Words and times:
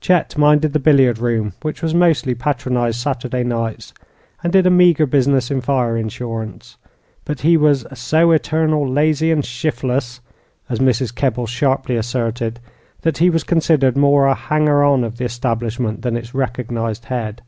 Chet 0.00 0.38
minded 0.38 0.72
the 0.72 0.78
billiard 0.78 1.18
room, 1.18 1.52
which 1.60 1.82
was 1.82 1.92
mostly 1.92 2.34
patronized 2.34 2.98
Saturday 2.98 3.44
nights, 3.44 3.92
and 4.42 4.50
did 4.50 4.66
a 4.66 4.70
meager 4.70 5.04
business 5.04 5.50
in 5.50 5.60
fire 5.60 5.94
insurance; 5.94 6.78
but 7.26 7.40
he 7.40 7.58
was 7.58 7.84
"so 7.92 8.30
eternal 8.32 8.88
lazy 8.88 9.30
an' 9.30 9.42
shifless," 9.42 10.20
as 10.70 10.78
Mrs. 10.78 11.14
Kebble 11.14 11.46
sharply 11.46 11.96
asserted, 11.96 12.60
that 13.02 13.18
he 13.18 13.28
was 13.28 13.44
considered 13.44 13.94
more 13.94 14.26
a 14.26 14.32
"hanger 14.34 14.82
on" 14.82 15.04
of 15.04 15.18
the 15.18 15.26
establishment 15.26 16.00
than 16.00 16.16
its 16.16 16.32
recognized 16.34 17.04
head. 17.04 17.42